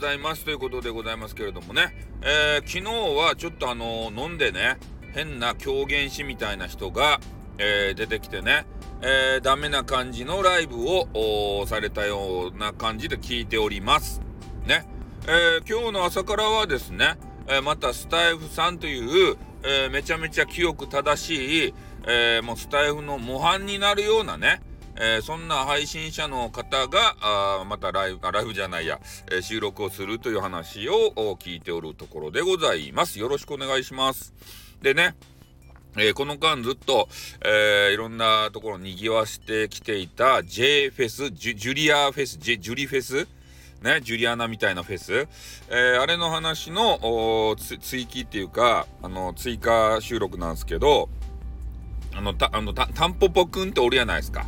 [0.00, 0.44] ざいます。
[0.44, 2.84] ということでございますけれどもね、えー、昨日
[3.16, 4.78] はちょっとあの飲んでね
[5.12, 7.20] 変な狂言師みたいな人が、
[7.58, 8.66] えー、出てきてね、
[9.02, 14.22] えー、ダメな感じのライブをされたような感じで聞いております。
[14.66, 14.86] ね、
[15.26, 17.16] え今日の朝からはですね、
[17.48, 21.74] えまたスタイフさんという、えめちゃめちゃ清く正しい、
[22.06, 24.62] えもうスタイフの模範になるようなね
[24.96, 33.18] えー、そんな配信者の方があまたライブライブじゃないや、えー、収録をするという話を聞いておるところでございます。
[33.18, 34.34] よろしくお願いします。
[34.82, 35.14] でね、
[35.96, 37.08] えー、この間ずっと、
[37.44, 43.26] えー、いろんなところにぎわしてきていた J フェス、ジュリアフェス、ジュリフェス？
[43.82, 45.26] ね、ジュリアナみたいなフェス、
[45.70, 51.08] えー、あれの話の追記っていうか、あの、追加収録なんですけど、
[52.12, 54.46] あの、た、あの、た、たんぽぽくんっておるやないですか。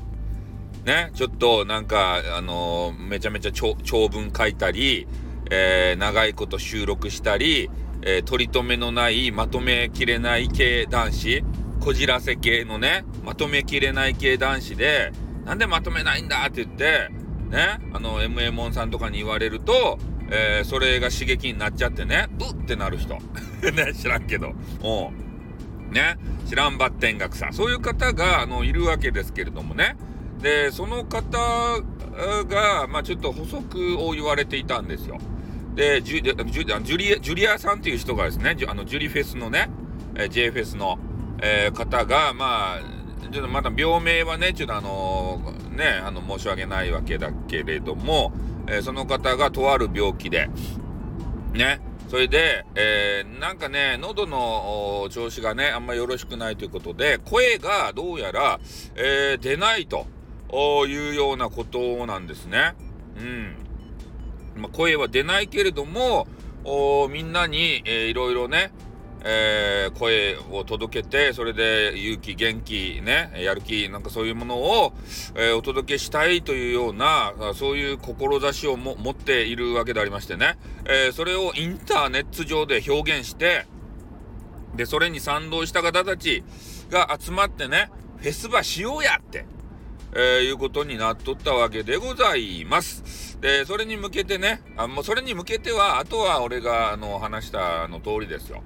[0.85, 3.75] ね、ちょっとなんか、あのー、めちゃめちゃ長
[4.09, 5.07] 文書いたり、
[5.51, 7.71] えー、長いこと収録したり、
[8.03, 11.45] えー、取り留めのないまとめきれない系男子、
[11.81, 15.13] こじらせ系のね、まとめきれない系男子で、
[15.45, 17.11] なんでまとめないんだって言って、
[17.51, 19.99] ね、あの、MA モンさんとかに言われると、
[20.31, 23.19] えー、それが刺激になっちゃってね、うってなる人。
[23.63, 24.53] ね、知らんけど。
[24.81, 25.13] お
[25.93, 26.17] ね、
[26.49, 27.51] 知らんばってんがくさ。
[27.53, 29.97] そういう方が、あの、いるわけですけれどもね。
[30.43, 31.39] で、その方
[32.45, 35.19] が、まあ、ちょっと補足を言われていたんですよ。
[35.75, 39.71] で、ジュジュリジュリアさんっていう人がですね、あのジュリフェスのね、
[40.17, 40.99] えー、J フェスの、
[41.41, 42.81] えー、方が、まあ、
[43.33, 48.33] ちょっとまだ病名はね、ちょっとあのー、ね、あの、申し訳ないわけだけれども、
[48.67, 50.51] えー、その方がとある病気で、
[51.55, 58.61] ね、それで、えー、なんかね、喉の調子がね、あんまよろしくないということで、声がどうやら、
[58.97, 60.07] えー、出ないと。
[60.53, 62.75] いうようなことなんですね。
[63.17, 63.57] うん。
[64.57, 66.27] まあ、声は出ないけれども、
[67.11, 68.73] みんなに、えー、いろいろね、
[69.25, 74.93] えー、声を届けて、それで勇気、元気、ね、やる気、なんかそういうものを、
[75.37, 83.67] えー、お届けしたいというような、そういう志をも持っているわけでありましてね、えー、それをインターネット上で表現して、
[84.75, 86.43] で、それに賛同した方たち
[86.91, 89.47] が集まってね、フェス場しようやって、
[90.15, 93.39] えー、いうことになっとったわけでございます。
[93.41, 98.63] で、それに向けてね、あもうそれに向けては、あとは俺があの話したの通りですよ。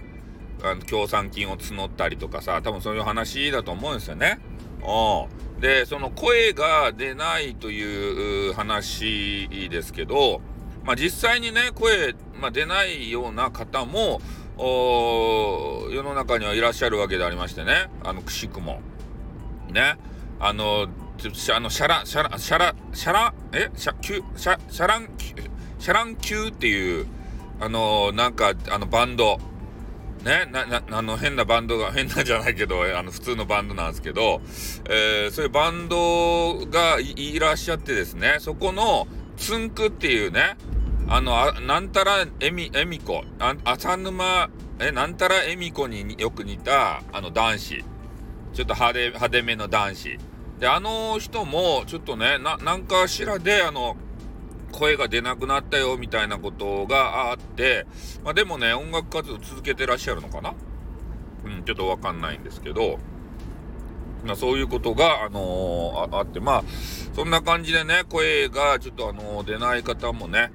[0.62, 4.40] あの協賛金を募ったりとかさ、多分そういう話だと思うんですよね。
[4.82, 5.60] うん。
[5.60, 10.40] で、その声が出ないという話ですけど、
[10.84, 14.20] まあ実際にね、声、まあ、出ないような方も、
[14.58, 18.80] 世の中にはいらっしゃるわけでありましてね、あの、くしくも。
[19.70, 19.96] ね。
[20.38, 20.88] あの、
[21.54, 23.70] あの、シャラ、シャラ、シャラ、シャラ、え？
[23.74, 25.08] シャ、キュ、シャ、シャラン、
[25.78, 27.06] シャ乱Qっていう、
[27.58, 29.38] あの、なんか、あの、バンド、
[30.24, 34.42] ね、な、な、あの、変なバンドが、 変なじゃないけど、あの、普通のバンドなんですけど、
[34.90, 40.56] えー、そういうバンドがいらっしゃってですね、そこの、つんくっていうね、
[41.08, 44.50] あの、あなんたらえみ、えみこ、あ浅沼、
[44.80, 47.84] え、なんたらえみこによく似た、あの、男子。
[48.52, 50.18] ちょっと派手、派手めの男子。
[50.58, 53.96] で、あの人も、ちょっとね、な、なんかしらで、あの、
[54.72, 57.86] 声が出なくなったよ、みたいなことがあって、
[58.24, 60.54] まあでもね、音楽活動続けてらっしゃるのかな？
[61.44, 62.98] うん、ちょっとわかんないんですけど、
[64.24, 66.64] まあそういうことが、あのー、あって、まあ、
[67.14, 70.50] そんな感じでね、声がちょっとあのー、出ない方もね、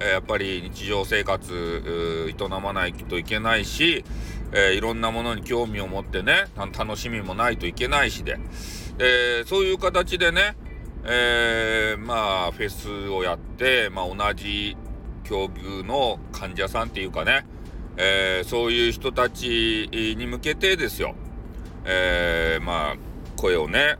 [0.00, 4.04] え、やっぱり日常生活、営まないといけないし、
[4.54, 8.38] えいろんなものに興味を持ってね、楽しみもないといけないしで、
[8.98, 10.56] えー、そういう形でね、
[11.04, 14.76] えー、まあ、フェスをやって、まあ、同じ
[15.24, 17.46] 境遇の患者さんっていうかね、
[17.96, 21.14] えー、そういう人たちに向けてですよ、
[21.84, 22.96] えー、まあ、
[23.36, 23.98] 声をね、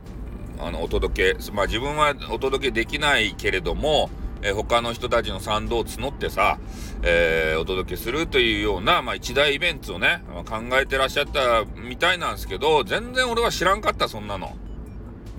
[0.59, 4.09] あの、お届け、まあ自分はお届けできないけれども、
[4.41, 6.59] えー、他の人たちの賛同を募ってさ、
[7.03, 14.55] えー、お届けするというような、まあ一大イベントをね、まあ、考えてらっしゃったみたいなんですけど、全然俺は知らんかった、そんなの。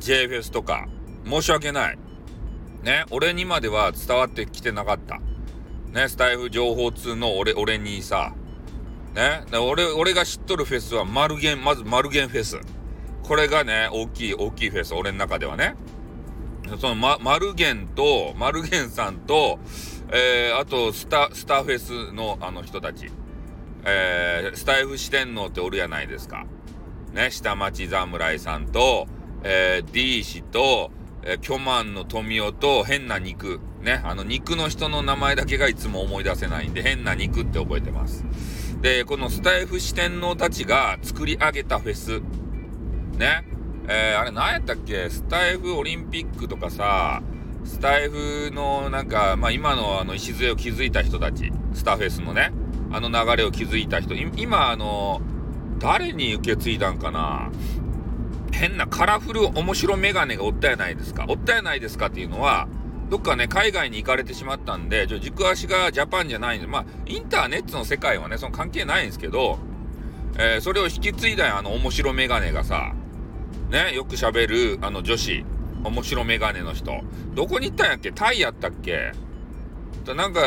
[0.01, 0.87] J フェスとか、
[1.25, 1.99] 申し訳ない。
[2.83, 5.21] ね、俺にまでは伝わってきてなかった。
[5.93, 8.35] ね、スタイフ情報通の俺、俺にさ、
[9.15, 12.61] ね、俺、俺が知っとるフェスはマルゲン、まずマルゲンフェス。
[13.23, 15.75] これがね、大きい、大きいフェス、俺の中ではね。
[16.79, 19.59] その、ま、マルゲンと、マルゲンさんと、
[20.13, 23.11] えー、あと、スタ、スターフェスのあの人たち。
[23.85, 26.47] えー、スタイフ四天王っておるやないですか。
[27.13, 29.07] ね、下町侍さんと、
[29.45, 30.91] えー、D 氏と、
[31.23, 33.61] えー、巨万の富夫と変な肉。
[33.81, 38.25] ね、あの肉の人の名前だけがいつも思い出せないんで、変な肉って覚えてます。
[38.81, 42.21] で、このスタイフ四天王たちが作り上げたフェス、
[43.19, 43.45] ね、
[43.89, 45.09] えー、あれ何やったっけ？
[45.11, 47.23] スタイフオリンピックとかさ、
[47.65, 52.51] スタイフのなんか、まあ、今のあの礎を築いた人たち、スターフェスのね、
[52.91, 55.21] あの流れを築いた人、今あの、
[55.79, 57.53] 誰に受け継いだんかな？
[58.59, 61.27] 変なカラフル面白メガネがおったやないですか。
[61.29, 62.67] おったやないですかっていうのは、
[63.09, 69.59] どっかね、海外に行かれてしまったんで、軸足がジャパンじゃないんで、まあ、インターネットの世界はね、その関係ないんですけど、
[70.37, 72.93] えー、それを引き継いだよあの面白メガネがさ、
[73.71, 75.45] ね、よく喋るあの女子、
[75.85, 77.01] 面白メガネの人、
[77.35, 78.11] どこに行ったんやっけ？
[78.11, 79.13] タイやったっけ？
[80.15, 80.41] なんか、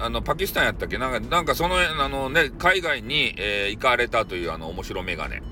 [0.00, 0.98] あの、パキスタンやったっけ？
[0.98, 5.42] なんか、なんかその、あのね、海外に、えー、行かれたというあの面白メガネ。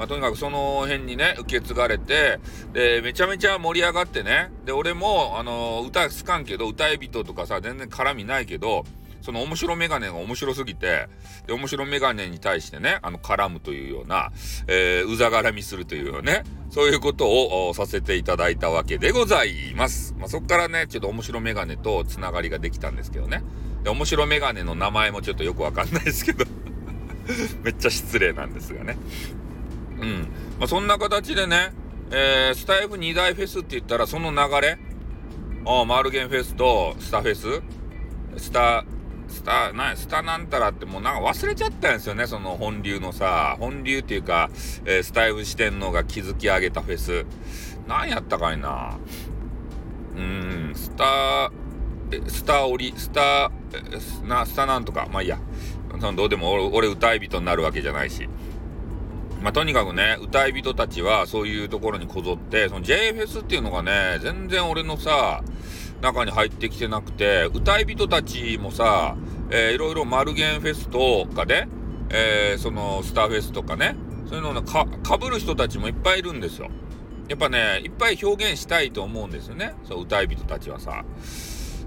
[0.00, 2.40] まあ、とにかくその辺にね、受け継がれて、
[2.72, 8.86] で、めちゃめちゃ盛り上がってね、で、俺も、あの、歌好かんけど、歌い人とかさ、全然絡みないけど、
[9.20, 11.08] その面白メガネが面白すぎて、
[11.46, 14.32] で、面白メガネに対してね、あの、絡むというような、
[14.68, 20.14] えー、うざがらみするというようなね、そういうことをさせていただいたわけでございます。
[20.18, 23.42] まあ、そっからね、ちょっと面白メガネとつながりができたんですけどね。
[23.84, 26.46] で、面白メガネの名前もちょっとよくわかんないですけど
[27.62, 28.96] めっちゃ失礼なんですがね。
[30.00, 30.28] うん。
[30.58, 31.72] まあ、そんな形でね、
[32.10, 34.78] えー、スタイフ2大フェスって言ったらその流れ、
[35.66, 37.62] あマルゲンフェスとスタフェス
[38.36, 38.84] スタ、
[39.28, 44.50] スタ、なスタなんたらってもうなんか忘れちゃったんですよね、その本流のさ、本流っていうか、
[44.84, 47.26] えー、スタイフ四天王が築き上げたフェス。
[47.86, 48.98] 何やったかいな。
[50.16, 51.50] うん、スタ
[52.26, 53.50] スタオリ、スタ
[54.24, 55.38] な、スタなんとか、まあいいや。
[55.92, 58.28] そのどうでも俺歌い人になるわけじゃないし。
[59.42, 65.42] まあ、とにかくね、歌い人たちはそういうところにこぞって、その JFS っていうのがね、全然俺のさ、
[66.02, 69.16] 中に入ってきてなくて、歌い人たちもさ、
[69.50, 71.68] えー、いろいろマルゲンフェスとかで、
[72.10, 73.96] えー、そのスターフェスとかね、
[74.28, 74.84] そういうのをか
[75.18, 76.68] ぶる人たちもいっぱいいるんですよ。
[77.28, 81.04] やっぱね、いっぱい表現したいと思うんですよね、そう歌い人たちはさ。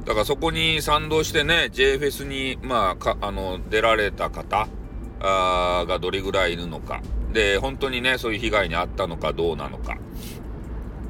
[0.05, 4.67] だからそこに賛同してね、JFS に、まあ、かあの、出られた方
[5.21, 7.01] あがどれぐらいいるのか。
[7.33, 9.97] で、本当にね、そういう被害に遭ったのかどうなのか。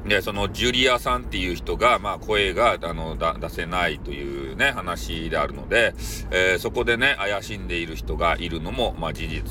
[0.06, 5.94] で、そのジュリアさんっていう人が、まあ、声があの出せないというね、話であるので、
[6.30, 9.42] えー、そこでね、怪しんでいる人がいるのも、まあ、事実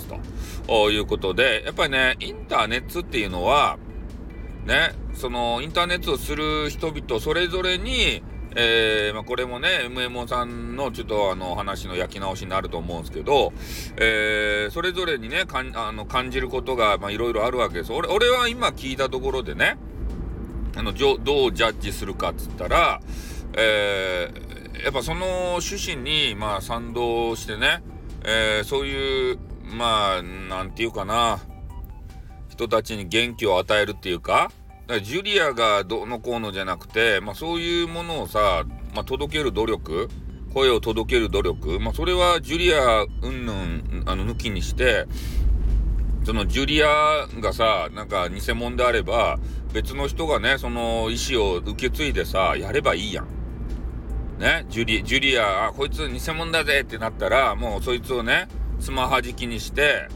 [0.67, 3.77] ということで、やっぱりね、インターネットっていうのは、
[4.65, 8.21] ね、そのインターネットをする人々それぞれに、
[8.55, 13.53] えー、まあ、これもね、MMO さんのちょっとあの話の焼き直しになると思うんですけど、
[13.97, 17.91] えー、それぞれにね、かんあの感じることがいろいろあるわけです。
[17.91, 19.77] 俺俺は今聞いたところでね、
[20.75, 23.01] あのどうジャッジするかっつったら、
[23.55, 27.83] えー、やっぱその趣旨に、まあ、賛同してね、
[28.23, 31.39] えー、そういう、まあ、なんていうかな、
[32.49, 34.51] 人たちに元気を与えるっていうか、
[34.87, 38.63] だからジュリアがどうのこうのじゃなくて、まあ、そういうものをさ、
[38.93, 40.09] まあ、届ける努力
[40.53, 45.07] 声を届ける努力、まあ、それはジュリアうんぬんあの抜きにして
[46.25, 49.39] そのジュリアがさなんか偽物であれば
[49.73, 53.27] 別の人がねその意思を受け継いでさやればいいやん。
[54.39, 58.47] ねジュリジュリアあこいつ偽物だぜってなったらもうそいつをね
[58.79, 60.07] つまはじきにして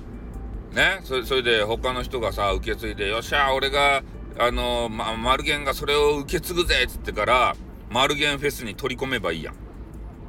[0.73, 4.03] ねそれそれで他の人がさ受け継いでよっしゃ俺が
[4.39, 7.55] あの、ま、マルゲンがそれを受け継ぐぜっつってから、
[7.89, 9.55] マルゲンフェスに取り込めばいいやん。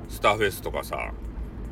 [0.09, 1.13] スターフェスとかさ、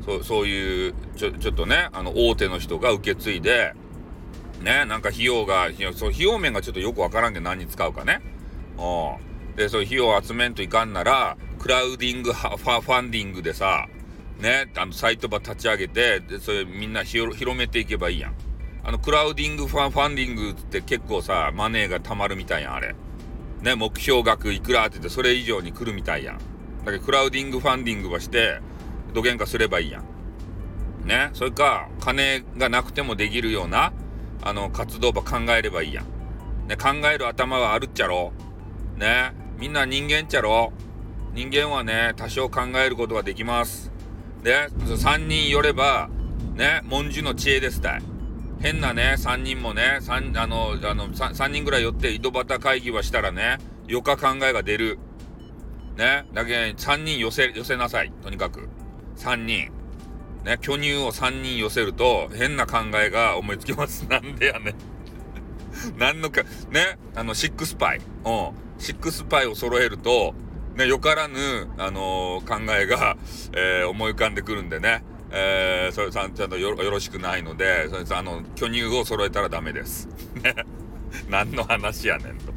[0.05, 3.73] そうそういう、ちょ、ちょっとね、あの、大手の人が受け継いで、
[4.61, 8.21] ね、なんか費用が、そう、費用面がちょっとよくわからんけど何に使うかね。
[8.77, 9.55] うん。
[9.55, 13.87] で、そういう費用を集めんといかんなら、クラウディングファ、ファンディングでさ、
[14.39, 18.46] ね、あの、サイトば立ち上げて、で、それみんな広めていけばいいやん。
[18.87, 22.95] あの、クラウディングファン、ファンディングって結構さ、マネーが貯まるみたいやん、あれ。
[23.61, 26.37] ね、目標額いくらって言って、それ以上に来るみたいやん。
[26.85, 28.61] だけど、クラウディングファンディングはして、
[29.13, 31.05] 土幻化すればいいやん。
[31.05, 33.91] ね、それか、金がなくてもできるような、
[34.41, 36.05] あの、活動場考えればいいやん。
[36.69, 38.31] ね、考える頭はあるっちゃろ。
[38.95, 40.71] ね、みんな人間っちゃろ。
[41.33, 43.91] 人間はね、多少考えることができます。
[44.43, 46.09] で、3人寄れば、
[46.55, 48.16] ね、文殊の知恵ですたい。
[48.59, 54.99] 変なね、3人もね、3, あのあの 3, 3人ぐらい寄って井戸端会議はしたらね、よか考えが出る。
[55.95, 58.11] ね、だけ3人寄せ、寄せなさい。
[58.21, 58.69] とにかく。
[59.17, 59.71] 3人。
[60.43, 64.05] ね、巨乳を3人寄せると変な考えが思いつきます。
[64.09, 64.75] なんでやね。
[65.97, 67.97] 何のか、ね、あの、シックスパイ。
[67.97, 68.51] うん。
[68.79, 70.33] シックスパイを揃えると、
[70.75, 73.17] ね、よからぬ、あのー、考えが、
[73.53, 80.07] えー、思い浮かんでくるんでね、えー、それさんちゃんとよろしくないので、それあの、巨乳を揃えたらダメです。
[80.41, 80.55] ね。
[81.29, 82.53] 何の話やねんと。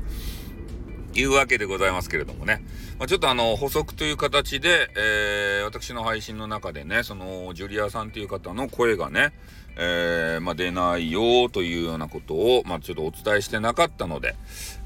[1.12, 2.62] いうわけでございますけれどもね。
[2.98, 9.32] まあ、ちょっとあの、補足という形で、えー、私の配信の中でね、その、ジュリアさんという方の声がね、
[9.76, 14.36] えー、まあ、出ないよというようなことを、まあ、ちょっとお伝えしてなかったので、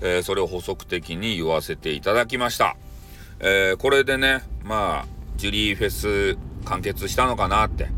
[0.00, 2.76] えー、それを補足的に言わせていただきました。
[3.40, 7.88] え、これでね、まあ、ジュリーフェス完結したのかなって。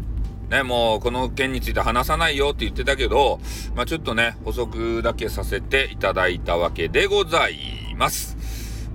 [0.51, 3.41] ね、もうこの件について話さないよって言ってたけど、
[3.75, 8.37] まあ、ちょっとね、補足だけさせていただいたわけでございます。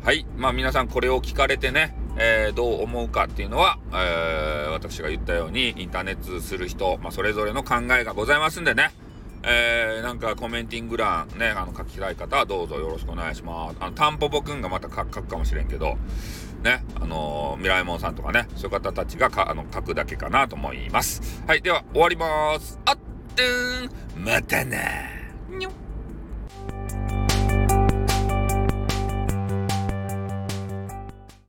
[0.03, 0.25] はい。
[0.37, 8.91] まあ皆さんこれを聞かれてね、えー、どう思うかっていうのは、えー、私が言ったようにインターネットする人、まあ、それぞれの考えがございますんでね、
[9.43, 13.77] えー、なんかコメンティング欄ね、あの書きたい方はどうぞよろしくお願いします。
[13.79, 15.97] あの、タンポポくんがまた書くかもしれんけど、
[16.63, 21.43] ね、あのー、ミライモンさんとかね、そういう方たちがかあの書くだけかなと思います。
[21.47, 22.79] はい、では終わります。
[22.85, 22.97] あっ
[23.35, 24.77] てーん、またな
[25.49, 25.71] にょ